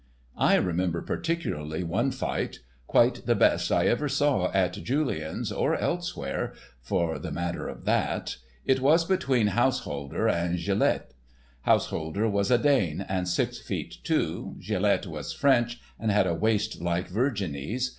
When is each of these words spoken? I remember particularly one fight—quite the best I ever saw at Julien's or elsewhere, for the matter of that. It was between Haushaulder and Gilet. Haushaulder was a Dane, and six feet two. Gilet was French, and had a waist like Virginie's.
I 0.39 0.55
remember 0.55 1.03
particularly 1.03 1.83
one 1.83 2.09
fight—quite 2.09 3.27
the 3.27 3.35
best 3.35 3.71
I 3.71 3.85
ever 3.85 4.09
saw 4.09 4.51
at 4.51 4.73
Julien's 4.73 5.51
or 5.51 5.75
elsewhere, 5.75 6.53
for 6.81 7.19
the 7.19 7.29
matter 7.29 7.67
of 7.67 7.85
that. 7.85 8.37
It 8.65 8.79
was 8.79 9.05
between 9.05 9.49
Haushaulder 9.49 10.27
and 10.27 10.57
Gilet. 10.57 11.13
Haushaulder 11.67 12.27
was 12.27 12.49
a 12.49 12.57
Dane, 12.57 13.01
and 13.07 13.27
six 13.27 13.59
feet 13.59 13.97
two. 14.03 14.55
Gilet 14.59 15.05
was 15.05 15.33
French, 15.33 15.79
and 15.99 16.09
had 16.09 16.25
a 16.25 16.33
waist 16.33 16.81
like 16.81 17.07
Virginie's. 17.07 17.89